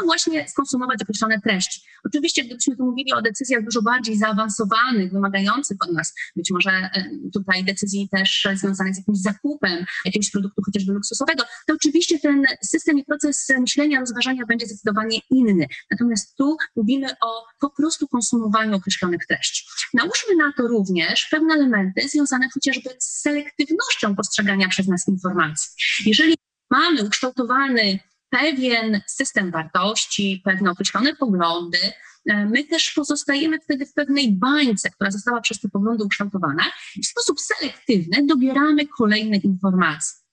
no 0.00 0.06
właśnie 0.06 0.48
skonsumować 0.48 1.02
określone 1.02 1.40
treści. 1.40 1.80
Oczywiście, 2.04 2.44
gdybyśmy 2.44 2.76
tu 2.76 2.84
mówili 2.84 3.12
o 3.12 3.22
decyzjach 3.22 3.64
dużo 3.64 3.82
bardziej 3.82 4.16
zaawansowanych, 4.16 5.12
wymagających 5.12 5.76
od 5.88 5.92
nas 5.92 6.14
być 6.36 6.50
może 6.50 6.70
e, 6.70 7.04
tutaj 7.32 7.64
decyzji 7.64 8.08
też 8.08 8.48
związanych 8.54 8.94
z 8.94 8.98
jakimś 8.98 9.18
zakupem 9.18 9.84
jakiegoś 10.04 10.30
produktu 10.30 10.62
chociażby 10.66 10.92
luksusowego, 10.92 11.44
to 11.66 11.74
oczywiście 11.74 12.18
ten 12.18 12.44
system 12.62 12.98
i 12.98 13.04
proces 13.04 13.46
myślenia, 13.60 14.00
rozważania 14.00 14.46
będzie 14.46 14.66
zdecydowanie 14.66 15.18
inny. 15.30 15.66
Natomiast 15.90 16.36
tu 16.36 16.56
mówimy 16.76 17.06
o 17.22 17.44
po 17.60 17.70
prostu 17.70 18.08
konsumowaniu 18.08 18.76
określonych 18.76 19.26
treści. 19.26 19.66
Nałóżmy 19.94 20.36
na 20.36 20.52
to 20.56 20.68
również 20.68 21.28
pewne 21.30 21.54
elementy 21.54 22.08
związane 22.08 22.48
chociażby 22.54 22.90
z 22.98 23.20
selektywnością 23.20 24.16
postrzegania 24.16 24.68
przez 24.68 24.88
nas 24.88 25.08
informacji. 25.08 25.70
Jeżeli 26.06 26.34
mamy 26.70 27.04
ukształtowany 27.04 27.98
pewien 28.38 29.00
system 29.06 29.50
wartości, 29.50 30.42
pewne 30.44 30.70
określone 30.70 31.16
poglądy, 31.16 31.78
e, 32.26 32.46
my 32.46 32.64
też 32.64 32.92
pozostajemy 32.92 33.60
wtedy 33.60 33.86
w 33.86 33.94
pewnej 33.94 34.32
bańce, 34.32 34.90
która 34.90 35.10
została 35.10 35.40
przez 35.40 35.60
te 35.60 35.68
poglądy 35.68 36.04
ukształtowana 36.04 36.64
i 36.96 37.02
w 37.02 37.06
sposób 37.06 37.40
selektywny 37.40 38.26
dobieramy 38.26 38.86
kolejne 38.86 39.36
informacje. 39.36 40.23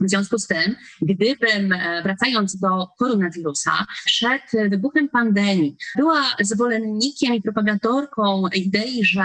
W 0.00 0.08
związku 0.10 0.38
z 0.38 0.46
tym, 0.46 0.76
gdybym, 1.02 1.72
e, 1.72 2.02
wracając 2.02 2.56
do 2.56 2.86
koronawirusa, 2.98 3.86
przed 4.04 4.42
wybuchem 4.70 5.08
pandemii 5.08 5.76
była 5.96 6.22
zwolennikiem 6.40 7.34
i 7.34 7.42
propagatorką 7.42 8.42
idei, 8.54 9.04
że 9.04 9.24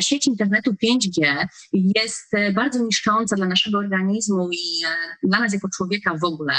sieć 0.00 0.26
internetu 0.26 0.70
5G 0.84 1.46
jest 1.72 2.34
e, 2.34 2.52
bardzo 2.52 2.84
niszcząca 2.84 3.36
dla 3.36 3.46
naszego 3.46 3.78
organizmu 3.78 4.48
i 4.52 4.84
e, 4.86 5.28
dla 5.28 5.40
nas 5.40 5.52
jako 5.52 5.68
człowieka 5.76 6.14
w 6.20 6.24
ogóle, 6.24 6.54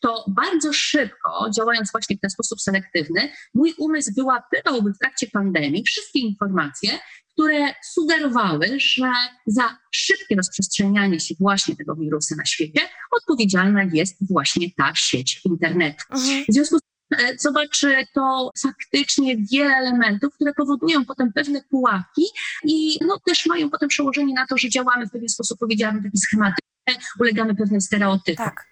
to 0.00 0.24
bardzo 0.28 0.72
szybko, 0.72 1.50
działając 1.56 1.92
właśnie 1.92 2.16
w 2.16 2.20
ten 2.20 2.30
sposób 2.30 2.60
selektywny, 2.60 3.32
mój 3.54 3.74
umysł 3.78 4.12
wyłapywałby 4.16 4.92
w 4.92 4.98
trakcie 4.98 5.26
pandemii 5.32 5.84
wszystkie 5.84 6.18
informacje, 6.18 6.98
które 7.36 7.74
sugerowały, 7.84 8.66
że 8.80 9.12
za 9.46 9.78
szybkie 9.90 10.36
rozprzestrzenianie 10.36 11.20
się 11.20 11.34
właśnie 11.40 11.76
tego 11.76 11.96
wirusa 11.96 12.36
na 12.36 12.44
świecie 12.44 12.80
odpowiedzialna 13.10 13.82
jest 13.92 14.16
właśnie 14.30 14.66
ta 14.76 14.92
sieć 14.94 15.40
internetu. 15.44 16.04
Mhm. 16.10 16.44
W 16.48 16.52
związku 16.54 16.78
z 16.78 16.80
tym, 16.80 17.26
e, 17.26 17.38
zobacz, 17.38 17.84
e, 17.84 18.06
to 18.14 18.50
faktycznie 18.62 19.36
wiele 19.52 19.74
elementów, 19.74 20.34
które 20.34 20.54
powodują 20.54 21.04
potem 21.04 21.32
pewne 21.32 21.62
pułapki 21.70 22.22
i 22.64 22.98
no, 23.06 23.20
też 23.26 23.46
mają 23.46 23.70
potem 23.70 23.88
przełożenie 23.88 24.34
na 24.34 24.46
to, 24.46 24.56
że 24.58 24.68
działamy 24.68 25.06
w 25.06 25.10
pewien 25.10 25.28
sposób, 25.28 25.58
powiedziałabym, 25.58 26.02
taki 26.02 26.18
schematyczny, 26.18 26.75
ulegamy 27.20 27.54
pewnym 27.54 27.80
stereotypom. 27.80 28.46
Tak. 28.46 28.66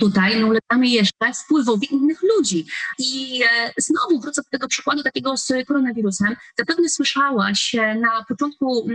Tutaj 0.00 0.40
no, 0.40 0.46
ulegamy 0.46 0.88
jeszcze 0.88 1.32
wpływowi 1.44 1.94
innych 1.94 2.20
ludzi. 2.22 2.66
I 2.98 3.42
e, 3.42 3.72
znowu 3.78 4.20
wrócę 4.20 4.42
do 4.42 4.50
tego 4.50 4.68
przykładu 4.68 5.02
takiego 5.02 5.36
z 5.36 5.52
koronawirusem. 5.66 6.36
Zapewne 6.58 6.88
słyszałaś 6.88 7.74
e, 7.74 7.94
na 7.94 8.24
początku 8.28 8.88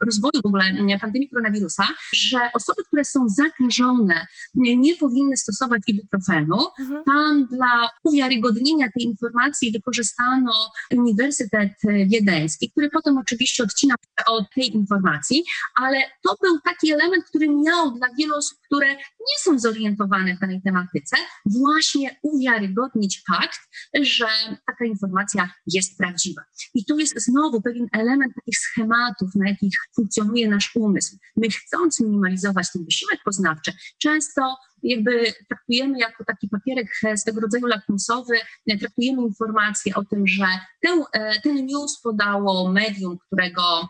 rozwoju 0.00 0.42
w 0.42 0.46
ogóle 0.46 0.64
pandemii 1.00 1.28
koronawirusa, 1.28 1.88
że 2.14 2.38
osoby, 2.54 2.84
które 2.84 3.04
są 3.04 3.28
zakażone, 3.28 4.26
m, 4.56 4.80
nie 4.80 4.96
powinny 4.96 5.36
stosować 5.36 5.82
ibuprofenu. 5.86 6.56
Mhm. 6.80 7.04
Tam 7.04 7.46
dla 7.46 7.90
uwiarygodnienia 8.02 8.88
tej 8.94 9.04
informacji 9.04 9.72
wykorzystano 9.72 10.52
Uniwersytet 10.90 11.72
e, 11.88 12.06
Wiedeński, 12.06 12.70
który 12.70 12.90
potem 12.90 13.18
oczywiście 13.18 13.62
odcinał 13.62 13.96
od 14.26 14.44
tej 14.54 14.74
informacji, 14.74 15.44
ale 15.74 15.98
to 16.22 16.36
był 16.42 16.60
taki 16.60 16.92
element, 16.92 17.24
który 17.24 17.48
miał 17.48 17.91
dla 17.92 18.08
wielu 18.18 18.36
osób, 18.36 18.58
które 18.66 18.94
nie 18.96 19.36
są 19.40 19.58
zorientowane 19.58 20.36
w 20.36 20.38
danej 20.38 20.62
tematyce, 20.62 21.16
właśnie 21.46 22.16
uwiarygodnić 22.22 23.22
fakt, 23.30 23.60
że 24.00 24.26
taka 24.66 24.84
informacja 24.84 25.50
jest 25.66 25.98
prawdziwa. 25.98 26.42
I 26.74 26.84
tu 26.84 26.98
jest 26.98 27.14
znowu 27.20 27.62
pewien 27.62 27.86
element 27.92 28.34
takich 28.34 28.58
schematów, 28.58 29.30
na 29.34 29.48
jakich 29.48 29.74
funkcjonuje 29.96 30.48
nasz 30.48 30.76
umysł. 30.76 31.16
My 31.36 31.48
chcąc 31.48 32.00
minimalizować 32.00 32.72
ten 32.72 32.84
wysiłek 32.84 33.20
poznawczy, 33.24 33.72
często 33.98 34.56
jakby 34.82 35.32
traktujemy 35.48 35.98
jako 35.98 36.24
taki 36.24 36.48
papierek 36.48 36.86
swego 37.16 37.40
rodzaju 37.40 37.66
lakmusowy, 37.66 38.34
traktujemy 38.80 39.22
informację 39.22 39.94
o 39.94 40.04
tym, 40.04 40.26
że 40.26 40.46
ten, 40.80 41.02
ten 41.42 41.66
news 41.66 42.00
podało 42.02 42.72
medium, 42.72 43.18
którego 43.26 43.88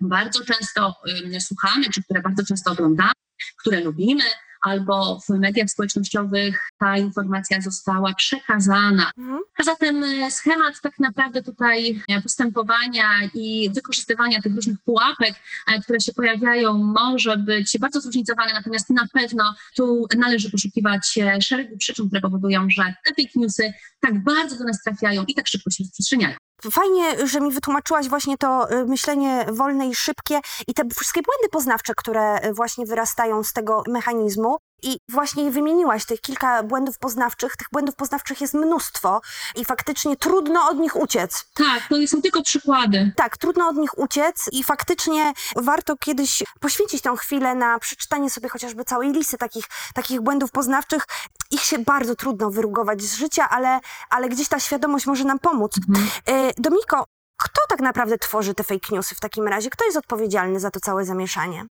bardzo 0.00 0.44
często 0.44 0.94
słuchamy, 1.38 1.84
czy 1.90 2.02
które 2.02 2.22
bardzo 2.22 2.44
często 2.44 2.70
oglądamy, 2.70 3.12
które 3.58 3.80
lubimy, 3.80 4.24
albo 4.62 5.20
w 5.20 5.28
mediach 5.28 5.70
społecznościowych 5.70 6.70
ta 6.78 6.98
informacja 6.98 7.60
została 7.60 8.14
przekazana. 8.14 9.10
Mhm. 9.18 9.40
A 9.58 9.62
zatem 9.62 10.04
e, 10.04 10.30
schemat 10.30 10.80
tak 10.82 10.98
naprawdę 10.98 11.42
tutaj 11.42 12.02
e, 12.08 12.22
postępowania 12.22 13.08
i 13.34 13.70
wykorzystywania 13.74 14.42
tych 14.42 14.54
różnych 14.54 14.78
pułapek, 14.84 15.34
e, 15.72 15.80
które 15.80 16.00
się 16.00 16.12
pojawiają, 16.12 16.78
może 16.78 17.36
być 17.36 17.78
bardzo 17.80 18.00
zróżnicowany, 18.00 18.52
natomiast 18.52 18.90
na 18.90 19.06
pewno 19.12 19.54
tu 19.76 20.06
należy 20.18 20.50
poszukiwać 20.50 21.18
szeregu 21.40 21.76
przyczyn, 21.76 22.06
które 22.06 22.20
powodują, 22.20 22.70
że 22.70 22.94
te 23.04 23.10
fake 23.10 23.32
newsy 23.34 23.72
tak 24.00 24.24
bardzo 24.24 24.58
do 24.58 24.64
nas 24.64 24.82
trafiają 24.82 25.24
i 25.28 25.34
tak 25.34 25.48
szybko 25.48 25.70
się 25.70 25.84
rozprzestrzeniają. 25.84 26.36
Fajnie, 26.70 27.26
że 27.26 27.40
mi 27.40 27.52
wytłumaczyłaś 27.52 28.08
właśnie 28.08 28.38
to 28.38 28.72
y, 28.72 28.84
myślenie 28.84 29.46
wolne 29.52 29.88
i 29.88 29.94
szybkie 29.94 30.40
i 30.68 30.74
te 30.74 30.82
wszystkie 30.94 31.22
błędy 31.22 31.48
poznawcze, 31.50 31.92
które 31.96 32.46
y, 32.46 32.52
właśnie 32.52 32.86
wyrastają 32.86 33.42
z 33.42 33.52
tego 33.52 33.82
mechanizmu. 33.88 34.56
I 34.82 34.98
właśnie 35.08 35.50
wymieniłaś 35.50 36.04
tych 36.04 36.20
kilka 36.20 36.62
błędów 36.62 36.98
poznawczych. 36.98 37.56
Tych 37.56 37.66
błędów 37.72 37.96
poznawczych 37.96 38.40
jest 38.40 38.54
mnóstwo 38.54 39.20
i 39.56 39.64
faktycznie 39.64 40.16
trudno 40.16 40.68
od 40.68 40.78
nich 40.78 40.96
uciec. 40.96 41.44
Tak, 41.54 41.88
to 41.88 42.06
są 42.06 42.22
tylko 42.22 42.42
przykłady. 42.42 43.12
Tak, 43.16 43.36
trudno 43.36 43.68
od 43.68 43.76
nich 43.76 43.98
uciec 43.98 44.48
i 44.52 44.64
faktycznie 44.64 45.32
warto 45.56 45.96
kiedyś 45.96 46.42
poświęcić 46.60 47.02
tą 47.02 47.16
chwilę 47.16 47.54
na 47.54 47.78
przeczytanie 47.78 48.30
sobie 48.30 48.48
chociażby 48.48 48.84
całej 48.84 49.12
listy 49.12 49.38
takich, 49.38 49.64
takich 49.94 50.20
błędów 50.20 50.50
poznawczych. 50.50 51.02
Ich 51.50 51.60
się 51.60 51.78
bardzo 51.78 52.16
trudno 52.16 52.50
wyrugować 52.50 53.02
z 53.02 53.14
życia, 53.14 53.48
ale, 53.48 53.80
ale 54.10 54.28
gdzieś 54.28 54.48
ta 54.48 54.60
świadomość 54.60 55.06
może 55.06 55.24
nam 55.24 55.38
pomóc. 55.38 55.72
Mhm. 55.88 56.08
Y, 56.48 56.52
Dominiko, 56.58 57.04
kto 57.42 57.60
tak 57.68 57.80
naprawdę 57.80 58.18
tworzy 58.18 58.54
te 58.54 58.64
fake 58.64 58.88
newsy 58.90 59.14
w 59.14 59.20
takim 59.20 59.48
razie? 59.48 59.70
Kto 59.70 59.84
jest 59.84 59.96
odpowiedzialny 59.96 60.60
za 60.60 60.70
to 60.70 60.80
całe 60.80 61.04
zamieszanie? 61.04 61.66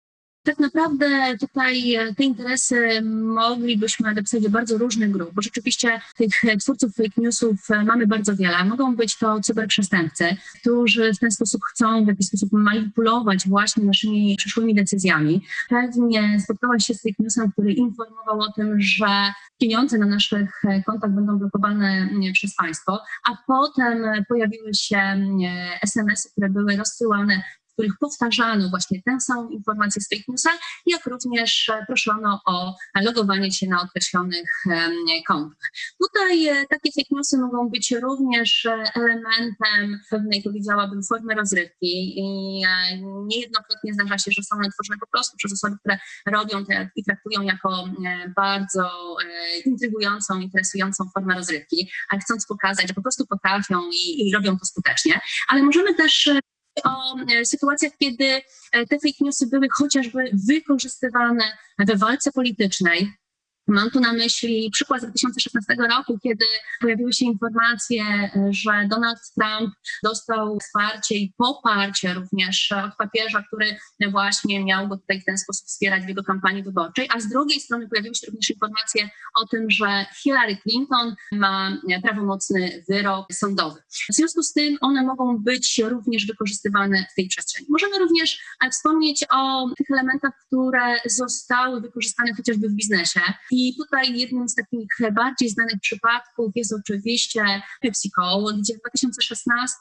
Tak 0.46 0.58
naprawdę 0.58 1.36
tutaj 1.40 1.94
e, 1.94 2.14
te 2.14 2.24
interesy 2.24 3.02
moglibyśmy 3.24 4.14
napisać 4.14 4.42
do 4.42 4.50
bardzo 4.50 4.78
różnych 4.78 5.10
grup, 5.10 5.30
bo 5.34 5.42
rzeczywiście 5.42 6.00
tych 6.16 6.60
twórców 6.60 6.94
fake 6.94 7.20
newsów 7.22 7.70
e, 7.70 7.84
mamy 7.84 8.06
bardzo 8.06 8.36
wiele. 8.36 8.64
Mogą 8.64 8.96
być 8.96 9.18
to 9.18 9.40
cyberprzestępcy, 9.40 10.36
którzy 10.60 11.14
w 11.14 11.18
ten 11.18 11.30
sposób 11.30 11.62
chcą 11.64 12.04
w 12.04 12.08
jakiś 12.08 12.26
sposób 12.26 12.52
manipulować 12.52 13.48
właśnie 13.48 13.84
naszymi 13.84 14.36
przyszłymi 14.38 14.74
decyzjami. 14.74 15.44
Pewnie 15.68 16.40
spotkałaś 16.40 16.86
się 16.86 16.94
z 16.94 17.02
fake 17.02 17.14
newsem, 17.18 17.52
który 17.52 17.72
informował 17.72 18.40
o 18.40 18.52
tym, 18.52 18.80
że 18.80 19.32
pieniądze 19.60 19.98
na 19.98 20.06
naszych 20.06 20.64
e, 20.64 20.82
kontach 20.82 21.10
będą 21.10 21.38
blokowane 21.38 22.08
przez 22.32 22.54
państwo, 22.54 23.00
a 23.30 23.36
potem 23.46 24.24
pojawiły 24.28 24.74
się 24.74 25.00
SMS-y, 25.82 26.30
które 26.30 26.50
były 26.50 26.76
rozsyłane 26.76 27.42
których 27.76 27.98
powtarzano 28.00 28.68
właśnie 28.68 29.02
tę 29.02 29.20
samą 29.20 29.48
informację 29.48 30.02
z 30.02 30.08
fake 30.08 30.22
newsa, 30.28 30.50
jak 30.86 31.06
również 31.06 31.68
e, 31.68 31.86
proszono 31.86 32.40
o 32.46 32.74
logowanie 33.02 33.52
się 33.52 33.66
na 33.66 33.82
określonych 33.82 34.50
kontach. 35.28 35.70
Tutaj 36.02 36.48
e, 36.48 36.66
takie 36.66 36.90
fake 36.92 37.08
newsy 37.10 37.38
mogą 37.38 37.68
być 37.68 37.94
również 38.02 38.66
e, 38.66 38.84
elementem 38.94 40.00
pewnej, 40.10 40.42
powiedziałabym, 40.42 41.02
formy 41.02 41.34
rozrywki 41.34 42.18
i 42.18 42.62
niejednokrotnie 43.26 43.94
zdarza 43.94 44.18
się, 44.18 44.30
że 44.30 44.42
są 44.42 44.56
one 44.56 44.70
tworzone 44.70 44.98
po 45.00 45.06
prostu 45.06 45.36
przez 45.36 45.52
osoby, 45.52 45.76
które 45.78 45.98
robią 46.26 46.64
te 46.64 46.90
i 46.96 47.04
traktują 47.04 47.42
jako 47.42 47.84
bardzo 48.36 48.90
intrygującą, 49.64 50.40
interesującą 50.40 51.04
formę 51.14 51.34
rozrywki, 51.34 51.90
a 52.10 52.18
chcąc 52.18 52.46
pokazać, 52.46 52.88
że 52.88 52.94
po 52.94 53.02
prostu 53.02 53.26
potrafią 53.26 53.80
i, 53.92 54.28
i 54.28 54.34
robią 54.34 54.58
to 54.58 54.64
skutecznie. 54.64 55.20
Ale 55.48 55.62
możemy 55.62 55.94
też 55.94 56.30
o 56.84 57.16
e, 57.18 57.44
sytuacjach, 57.44 57.92
kiedy 57.98 58.24
e, 58.24 58.42
te 58.72 58.96
fake 58.98 59.20
newsy 59.20 59.46
były 59.46 59.68
chociażby 59.70 60.30
wykorzystywane 60.48 61.44
we 61.78 61.96
walce 61.96 62.32
politycznej. 62.32 63.12
Mam 63.68 63.90
tu 63.90 64.00
na 64.00 64.12
myśli 64.12 64.70
przykład 64.72 65.00
z 65.00 65.04
2016 65.04 65.76
roku, 65.90 66.18
kiedy 66.22 66.44
pojawiły 66.80 67.12
się 67.12 67.24
informacje, 67.24 68.04
że 68.50 68.86
Donald 68.88 69.18
Trump 69.34 69.74
dostał 70.02 70.58
wsparcie 70.58 71.14
i 71.14 71.34
poparcie 71.38 72.14
również 72.14 72.72
od 72.72 72.96
papieża, 72.96 73.42
który 73.42 73.76
właśnie 74.10 74.64
miał 74.64 74.88
go 74.88 74.96
tutaj 74.96 75.20
w 75.20 75.24
ten 75.24 75.38
sposób 75.38 75.66
wspierać 75.66 76.04
w 76.04 76.08
jego 76.08 76.22
kampanii 76.22 76.62
wyborczej, 76.62 77.08
a 77.14 77.20
z 77.20 77.28
drugiej 77.28 77.60
strony 77.60 77.88
pojawiły 77.88 78.14
się 78.14 78.26
również 78.26 78.50
informacje 78.50 79.10
o 79.34 79.46
tym, 79.46 79.70
że 79.70 80.06
Hillary 80.22 80.56
Clinton 80.56 81.14
ma 81.32 81.78
prawomocny 82.02 82.84
wyrok 82.88 83.32
sądowy. 83.32 83.80
W 84.10 84.14
związku 84.14 84.42
z 84.42 84.52
tym 84.52 84.78
one 84.80 85.02
mogą 85.02 85.38
być 85.38 85.80
również 85.84 86.26
wykorzystywane 86.26 87.06
w 87.12 87.14
tej 87.14 87.28
przestrzeni. 87.28 87.66
Możemy 87.70 87.98
również 87.98 88.38
e, 88.64 88.70
wspomnieć 88.70 89.24
o 89.30 89.70
tych 89.76 89.86
elementach, 89.90 90.32
które 90.46 90.96
zostały 91.06 91.80
wykorzystane 91.80 92.34
chociażby 92.34 92.68
w 92.68 92.72
biznesie. 92.72 93.20
I 93.58 93.74
tutaj 93.76 94.18
jednym 94.18 94.48
z 94.48 94.54
takich 94.54 94.88
bardziej 95.12 95.48
znanych 95.48 95.80
przypadków 95.82 96.52
jest 96.54 96.74
oczywiście 96.80 97.62
PepsiCo, 97.80 98.44
gdzie 98.58 98.74
w 98.74 98.80
2016 98.80 99.76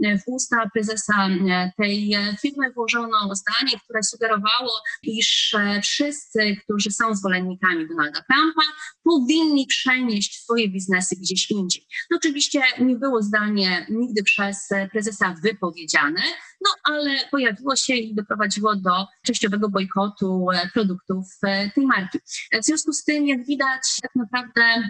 w 0.00 0.22
usta 0.26 0.70
prezesa 0.72 1.28
e, 1.28 1.72
tej 1.76 2.16
firmy 2.42 2.72
włożono 2.72 3.34
zdanie, 3.34 3.80
które 3.84 4.02
sugerowało, 4.02 4.70
iż 5.02 5.54
e, 5.54 5.80
wszyscy, 5.82 6.56
którzy 6.64 6.90
są 6.90 7.14
zwolennikami 7.14 7.88
Donalda 7.88 8.20
Trumpa, 8.30 8.62
powinni 9.06 9.66
przenieść 9.66 10.42
swoje 10.42 10.68
biznesy 10.68 11.16
gdzieś 11.16 11.50
indziej. 11.50 11.86
No 12.10 12.16
oczywiście 12.16 12.62
nie 12.80 12.96
było 12.96 13.22
zdanie 13.22 13.86
nigdy 13.90 14.22
przez 14.22 14.68
prezesa 14.92 15.34
wypowiedziane, 15.42 16.20
no 16.60 16.70
ale 16.84 17.10
pojawiło 17.30 17.76
się 17.76 17.94
i 17.94 18.14
doprowadziło 18.14 18.76
do 18.76 19.06
częściowego 19.22 19.68
bojkotu 19.68 20.46
e, 20.50 20.70
produktów 20.72 21.26
e, 21.42 21.70
tej 21.70 21.86
marki. 21.86 22.18
E, 22.52 22.60
W 22.60 22.64
związku 22.64 22.92
z 22.92 23.04
tym, 23.04 23.26
jak 23.26 23.46
widać, 23.46 23.82
tak 24.02 24.14
naprawdę 24.16 24.88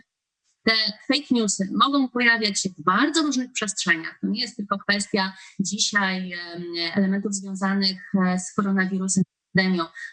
te 0.65 0.73
fake 1.09 1.27
newsy 1.31 1.69
mogą 1.75 2.09
pojawiać 2.09 2.61
się 2.63 2.69
w 2.69 2.83
bardzo 2.85 3.23
różnych 3.23 3.53
przestrzeniach. 3.53 4.19
To 4.21 4.27
nie 4.27 4.41
jest 4.41 4.57
tylko 4.57 4.79
kwestia 4.79 5.33
dzisiaj 5.61 6.33
em, 6.33 6.65
elementów 6.95 7.35
związanych 7.35 8.13
z 8.39 8.55
koronawirusem, 8.55 9.25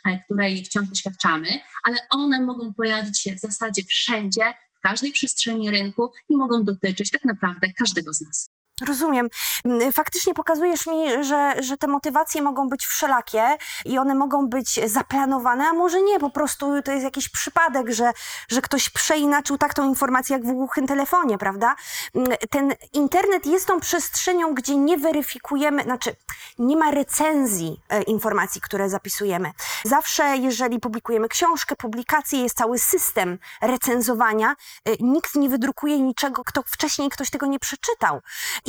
e, 0.06 0.24
której 0.26 0.66
wciąż 0.66 0.90
doświadczamy, 0.90 1.48
ale 1.84 1.98
one 2.10 2.42
mogą 2.42 2.74
pojawić 2.74 3.22
się 3.22 3.36
w 3.36 3.40
zasadzie 3.40 3.84
wszędzie, 3.84 4.54
w 4.78 4.80
każdej 4.82 5.12
przestrzeni 5.12 5.72
rynku 5.72 6.12
i 6.30 6.38
mogą 6.38 6.64
dotyczyć 6.64 7.12
tak 7.12 7.26
naprawdę 7.26 7.68
każdego 7.74 8.14
z 8.14 8.22
nas. 8.22 8.53
Rozumiem. 8.88 9.30
Mm, 9.66 9.92
Faktycznie 9.92 10.34
pokazujesz 10.34 10.88
mi, 10.88 11.24
że, 11.24 11.54
że 11.60 11.78
te 11.78 11.88
motywacje 11.88 12.42
mogą 12.42 12.70
być 12.70 12.86
wszelakie 12.86 13.58
i 13.86 13.98
one 13.98 14.16
mogą 14.16 14.48
być 14.48 14.80
zaplanowane, 14.92 15.68
a 15.68 15.74
może 15.74 16.02
nie, 16.02 16.20
po 16.20 16.30
prostu 16.30 16.82
to 16.82 16.92
jest 16.92 17.04
jakiś 17.04 17.30
przypadek, 17.30 17.90
że, 17.92 18.12
że 18.50 18.62
ktoś 18.62 18.90
przeinaczył 18.90 19.58
tak 19.58 19.74
tą 19.74 19.90
informację 19.90 20.38
jak 20.38 20.46
w 20.46 20.52
głuchym 20.52 20.88
telefonie, 20.88 21.38
prawda? 21.38 21.76
Mm, 22.16 22.30
Ten 22.50 22.74
internet 22.94 23.46
jest 23.46 23.66
tą 23.68 23.80
przestrzenią, 23.80 24.54
gdzie 24.54 24.78
nie 24.78 24.98
weryfikujemy, 24.98 25.84
znaczy 25.84 26.16
nie 26.60 26.78
ma 26.78 26.92
recenzji 26.92 27.82
e, 27.90 28.02
informacji, 28.02 28.62
które 28.62 28.90
zapisujemy. 28.90 29.52
Zawsze, 29.84 30.38
jeżeli 30.38 30.80
publikujemy 30.80 31.28
książkę, 31.30 31.76
publikację, 31.76 32.42
jest 32.42 32.58
cały 32.58 32.80
system 32.80 33.38
recenzowania. 33.62 34.56
E, 34.86 34.92
Nikt 35.00 35.36
nie 35.36 35.50
wydrukuje 35.50 36.00
niczego, 36.00 36.44
kto 36.44 36.64
wcześniej 36.66 37.10
ktoś 37.10 37.30
tego 37.30 37.46
nie 37.46 37.60
przeczytał 37.60 38.22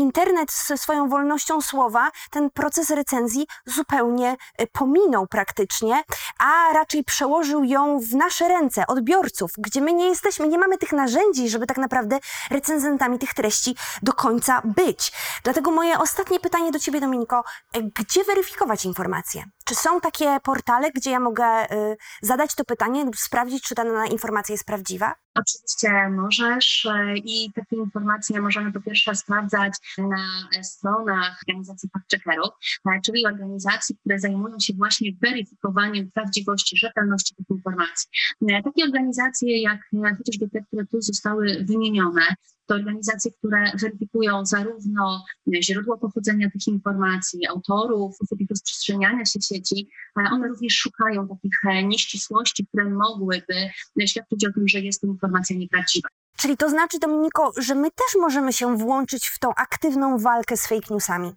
internet 0.05 0.53
ze 0.67 0.79
swoją 0.79 1.09
wolnością 1.09 1.61
słowa 1.61 2.11
ten 2.31 2.51
proces 2.51 2.91
recenzji 2.91 3.47
zupełnie 3.67 4.37
y, 4.61 4.67
pominął 4.67 5.27
praktycznie, 5.27 6.03
a 6.39 6.73
raczej 6.73 7.05
przełożył 7.05 7.65
ją 7.65 8.01
w 8.01 8.15
nasze 8.15 8.49
ręce, 8.49 8.87
odbiorców, 8.87 9.51
gdzie 9.59 9.81
my 9.81 9.93
nie 9.93 10.07
jesteśmy, 10.07 10.49
nie 10.49 10.59
mamy 10.59 10.79
tych 10.79 10.93
narzędzi, 10.93 11.49
żeby 11.49 11.67
tak 11.67 11.79
naprawdę 11.79 12.19
recenzentami 12.51 13.19
tych 13.19 13.35
treści 13.35 13.77
do 14.03 14.13
końca 14.13 14.63
być. 14.65 15.13
Dlatego 15.45 15.71
moje 15.71 15.99
ostatnie 15.99 16.41
pytanie 16.41 16.73
do 16.73 16.79
Ciebie, 16.79 17.01
Dominiko, 17.01 17.45
y, 17.77 17.83
gdzie 17.95 18.25
weryfikować 18.25 18.85
informacje? 18.85 19.45
Czy 19.65 19.75
są 19.75 20.01
takie 20.01 20.39
portale, 20.43 20.91
gdzie 20.91 21.11
ja 21.11 21.21
mogę 21.21 21.73
y, 21.73 21.97
zadać 22.23 22.55
to 22.55 22.65
pytanie 22.65 23.05
sprawdzić, 23.17 23.63
czy 23.63 23.75
dana 23.75 24.07
informacja 24.07 24.53
jest 24.53 24.67
prawdziwa? 24.67 25.15
Oczywiście 25.35 26.09
możesz 26.11 26.87
e, 26.87 27.17
i 27.17 27.53
takie 27.55 27.77
informacje 27.77 28.41
możemy 28.41 28.73
po 28.73 28.81
pierwsze 28.81 29.15
sprawdzać 29.15 29.75
na 29.99 30.17
e, 30.59 30.65
stronach 30.65 31.41
organizacji 31.49 31.89
fact-checkerów, 31.89 32.51
e, 32.87 33.01
czyli 33.01 33.27
organizacji, 33.27 33.97
które 33.97 34.19
zajmują 34.19 34.57
się 34.61 34.73
właśnie 34.75 35.11
weryfikowaniem 35.23 36.11
prawdziwości, 36.11 36.77
rzetelności 36.77 37.35
tych 37.35 37.47
informacji. 37.51 38.09
E, 38.49 38.63
Takie 38.63 38.85
organizacje 38.85 39.63
jak 39.63 39.81
chociażby 40.19 40.51
te, 40.51 40.61
które 40.61 40.87
tu 40.87 41.03
zostały 41.03 41.65
wymienione, 41.69 42.23
to 42.67 42.75
organizacje, 42.75 43.31
które 43.31 43.73
weryfikują 43.81 44.47
zarówno 44.47 45.25
e, 45.57 45.63
źródło 45.63 45.99
pochodzenia 45.99 46.51
tych 46.51 46.67
informacji, 46.69 47.47
autorów, 47.47 48.15
sposób 48.15 48.41
ich 48.41 48.51
rozprzestrzeniania 48.51 49.25
się 49.25 49.41
sieci, 49.41 49.89
ale 50.15 50.31
one 50.31 50.49
również 50.49 50.75
szukają 50.75 51.29
takich 51.29 51.65
e, 51.65 51.85
nieścisłości, 51.85 52.67
które 52.67 52.91
mogłyby 52.91 53.55
e, 54.03 54.07
świadczyć 54.07 54.47
o 54.47 54.53
tym, 54.53 54.69
że 54.69 54.81
jest 54.81 55.01
to 55.01 55.07
informacja 55.07 55.57
nieprawdziwa. 55.57 56.09
Czyli 56.37 56.57
to 56.57 56.71
znaczy, 56.71 56.99
Dominiko, 56.99 57.53
że 57.57 57.75
my 57.75 57.91
też 57.91 58.21
możemy 58.21 58.53
się 58.53 58.77
włączyć 58.77 59.27
w 59.27 59.39
tą 59.39 59.55
aktywną 59.55 60.19
walkę 60.19 60.57
z 60.57 60.67
fake 60.67 60.95
newsami. 60.95 61.33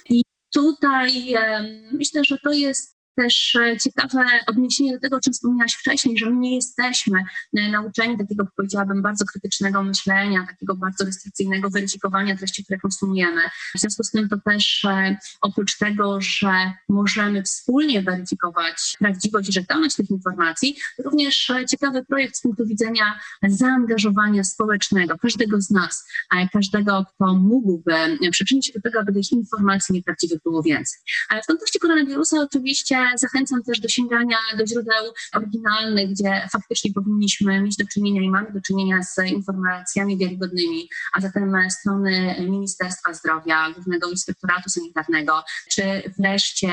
Tutaj 0.52 1.34
em, 1.34 1.66
myślę, 1.92 2.24
że 2.24 2.38
to 2.38 2.52
jest 2.52 2.97
też 3.18 3.54
e, 3.54 3.76
ciekawe 3.76 4.24
odniesienie 4.46 4.92
do 4.92 5.00
tego, 5.00 5.16
o 5.16 5.20
czym 5.20 5.32
wspomniałaś 5.32 5.74
wcześniej, 5.74 6.18
że 6.18 6.30
my 6.30 6.36
nie 6.36 6.54
jesteśmy 6.54 7.18
e, 7.56 7.70
nauczeni 7.70 8.18
takiego, 8.18 8.46
powiedziałabym, 8.56 9.02
bardzo 9.02 9.24
krytycznego 9.24 9.82
myślenia, 9.82 10.46
takiego 10.46 10.76
bardzo 10.76 11.04
restrykcyjnego 11.04 11.70
weryfikowania 11.70 12.36
treści, 12.36 12.64
które 12.64 12.78
konsumujemy. 12.78 13.40
W 13.76 13.80
związku 13.80 14.04
z 14.04 14.10
tym 14.10 14.28
to 14.28 14.36
też 14.44 14.84
e, 14.84 15.16
oprócz 15.40 15.78
tego, 15.78 16.20
że 16.20 16.72
możemy 16.88 17.42
wspólnie 17.42 18.02
weryfikować 18.02 18.96
prawdziwość 18.98 19.48
i 19.48 19.52
rzetelność 19.52 19.96
tych 19.96 20.10
informacji, 20.10 20.76
również 21.04 21.52
ciekawy 21.70 22.04
projekt 22.04 22.36
z 22.36 22.42
punktu 22.42 22.66
widzenia 22.66 23.20
zaangażowania 23.48 24.44
społecznego 24.44 25.18
każdego 25.18 25.60
z 25.60 25.70
nas, 25.70 26.08
każdego, 26.52 27.04
kto 27.14 27.34
mógłby 27.34 28.18
przyczynić 28.30 28.66
się 28.66 28.72
do 28.72 28.80
tego, 28.80 29.00
aby 29.00 29.12
tych 29.12 29.32
informacji 29.32 29.94
nieprawdziwych 29.94 30.42
było 30.42 30.62
więcej. 30.62 31.00
Ale 31.28 31.42
w 31.42 31.46
kontekście 31.46 31.78
koronawirusa 31.78 32.36
oczywiście 32.40 33.07
zachęcam 33.16 33.62
też 33.62 33.80
do 33.80 33.88
sięgania 33.88 34.36
do 34.58 34.66
źródeł 34.66 35.12
oryginalnych, 35.34 36.10
gdzie 36.10 36.48
faktycznie 36.52 36.92
powinniśmy 36.92 37.60
mieć 37.62 37.76
do 37.76 37.84
czynienia 37.86 38.22
i 38.22 38.30
mamy 38.30 38.52
do 38.52 38.60
czynienia 38.60 39.02
z 39.02 39.18
informacjami 39.26 40.18
wiarygodnymi, 40.18 40.88
a 41.12 41.20
zatem 41.20 41.70
strony 41.70 42.36
Ministerstwa 42.40 43.14
Zdrowia, 43.14 43.70
Głównego 43.70 44.10
Inspektoratu 44.10 44.70
Sanitarnego, 44.70 45.42
czy 45.70 45.82
wreszcie 46.18 46.72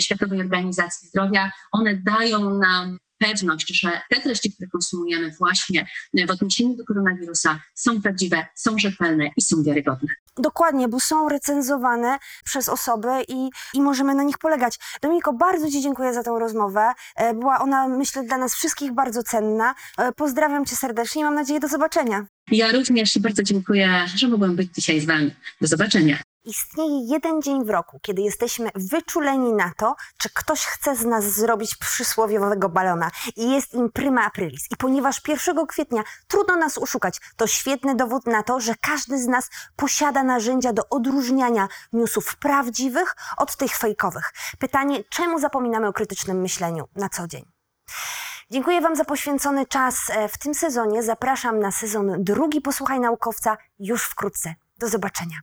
Światowej 0.00 0.40
Organizacji 0.40 1.08
Zdrowia, 1.08 1.52
one 1.72 1.96
dają 1.96 2.58
nam 2.58 2.98
pewność, 3.18 3.80
że 3.80 4.00
te 4.10 4.20
treści, 4.20 4.52
które 4.52 4.68
konsumujemy 4.70 5.30
właśnie 5.38 5.86
w 6.28 6.30
odniesieniu 6.30 6.76
do 6.76 6.84
koronawirusa 6.84 7.60
są 7.74 8.02
prawdziwe, 8.02 8.46
są 8.54 8.78
rzetelne 8.78 9.30
i 9.36 9.42
są 9.42 9.62
wiarygodne. 9.62 10.08
Dokładnie, 10.36 10.88
bo 10.88 11.00
są 11.00 11.28
recenzowane 11.28 12.18
przez 12.44 12.68
osoby 12.68 13.08
i, 13.28 13.50
i 13.74 13.80
możemy 13.80 14.14
na 14.14 14.22
nich 14.22 14.38
polegać. 14.38 14.78
Dominiko, 15.02 15.32
bardzo 15.32 15.70
Ci 15.70 15.80
dziękuję 15.82 16.14
za 16.14 16.22
tę 16.22 16.30
rozmowę. 16.40 16.92
E, 17.16 17.34
Była 17.34 17.58
ona, 17.58 17.88
myślę, 17.88 18.22
dla 18.22 18.38
nas 18.38 18.54
wszystkich 18.54 18.92
bardzo 18.92 19.22
cenna. 19.22 19.74
E, 19.98 20.12
Pozdrawiam 20.12 20.64
Cię 20.64 20.76
serdecznie 20.76 21.20
i 21.20 21.24
mam 21.24 21.34
nadzieję 21.34 21.60
do 21.60 21.68
zobaczenia. 21.68 22.26
Ja 22.50 22.72
również 22.72 23.18
bardzo 23.18 23.42
dziękuję, 23.42 24.06
że 24.14 24.28
mogłam 24.28 24.56
być 24.56 24.74
dzisiaj 24.74 25.00
z 25.00 25.06
Wami. 25.06 25.34
Do 25.60 25.66
zobaczenia. 25.66 26.18
Istnieje 26.48 27.06
jeden 27.06 27.42
dzień 27.42 27.64
w 27.64 27.70
roku, 27.70 28.00
kiedy 28.02 28.22
jesteśmy 28.22 28.70
wyczuleni 28.74 29.52
na 29.52 29.72
to, 29.76 29.94
czy 30.18 30.30
ktoś 30.30 30.66
chce 30.66 30.96
z 30.96 31.04
nas 31.04 31.24
zrobić 31.24 31.76
przysłowiowego 31.76 32.68
balona. 32.68 33.10
I 33.36 33.50
jest 33.50 33.74
im 33.74 33.92
prima 33.92 34.24
aprilis. 34.24 34.66
I 34.70 34.76
ponieważ 34.76 35.20
1 35.28 35.66
kwietnia 35.66 36.02
trudno 36.28 36.56
nas 36.56 36.78
oszukać, 36.78 37.20
to 37.36 37.46
świetny 37.46 37.94
dowód 37.94 38.26
na 38.26 38.42
to, 38.42 38.60
że 38.60 38.74
każdy 38.80 39.18
z 39.18 39.26
nas 39.26 39.50
posiada 39.76 40.22
narzędzia 40.22 40.72
do 40.72 40.88
odróżniania 40.88 41.68
newsów 41.92 42.36
prawdziwych 42.36 43.16
od 43.36 43.56
tych 43.56 43.76
fejkowych. 43.76 44.32
Pytanie, 44.58 45.04
czemu 45.10 45.38
zapominamy 45.38 45.86
o 45.88 45.92
krytycznym 45.92 46.40
myśleniu 46.40 46.88
na 46.96 47.08
co 47.08 47.26
dzień? 47.26 47.44
Dziękuję 48.50 48.80
Wam 48.80 48.96
za 48.96 49.04
poświęcony 49.04 49.66
czas 49.66 50.10
e, 50.10 50.28
w 50.28 50.38
tym 50.38 50.54
sezonie. 50.54 51.02
Zapraszam 51.02 51.60
na 51.60 51.72
sezon 51.72 52.12
drugi 52.18 52.60
Posłuchaj 52.60 53.00
Naukowca 53.00 53.56
już 53.78 54.02
wkrótce. 54.04 54.54
Do 54.78 54.88
zobaczenia. 54.88 55.36